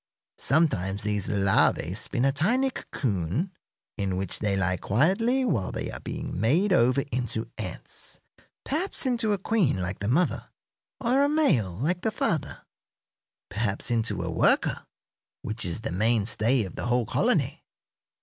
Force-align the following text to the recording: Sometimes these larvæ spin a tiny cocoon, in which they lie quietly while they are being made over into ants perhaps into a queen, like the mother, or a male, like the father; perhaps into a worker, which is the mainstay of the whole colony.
Sometimes 0.39 1.03
these 1.03 1.27
larvæ 1.27 1.95
spin 1.95 2.25
a 2.25 2.31
tiny 2.31 2.71
cocoon, 2.71 3.51
in 3.97 4.17
which 4.17 4.39
they 4.39 4.57
lie 4.57 4.75
quietly 4.77 5.45
while 5.45 5.71
they 5.71 5.91
are 5.91 5.99
being 5.99 6.39
made 6.41 6.73
over 6.73 7.03
into 7.11 7.51
ants 7.59 8.19
perhaps 8.63 9.05
into 9.05 9.31
a 9.31 9.37
queen, 9.37 9.77
like 9.79 9.99
the 9.99 10.07
mother, 10.07 10.49
or 10.99 11.21
a 11.23 11.29
male, 11.29 11.77
like 11.77 12.01
the 12.01 12.09
father; 12.09 12.63
perhaps 13.51 13.91
into 13.91 14.23
a 14.23 14.31
worker, 14.31 14.87
which 15.43 15.63
is 15.63 15.81
the 15.81 15.91
mainstay 15.91 16.63
of 16.63 16.75
the 16.75 16.87
whole 16.87 17.05
colony. 17.05 17.63